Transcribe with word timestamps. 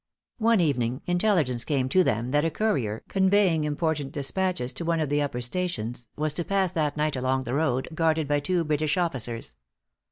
One 0.39 0.59
evening 0.61 1.03
intelligence 1.05 1.63
came 1.63 1.87
to 1.89 2.03
them 2.03 2.31
that 2.31 2.43
a 2.43 2.49
courier, 2.49 3.03
conveying 3.07 3.65
important 3.65 4.11
despatches 4.11 4.73
to 4.73 4.83
one 4.83 4.99
of 4.99 5.09
the 5.09 5.21
upper 5.21 5.41
stations, 5.41 6.09
was 6.15 6.33
to 6.33 6.43
pass 6.43 6.71
that 6.71 6.97
night 6.97 7.15
along 7.15 7.43
the 7.43 7.53
road, 7.53 7.87
guarded 7.93 8.27
by 8.27 8.39
two 8.39 8.63
British 8.63 8.97
officers. 8.97 9.55